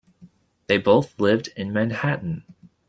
[0.65, 2.43] They both lived in Manhattan.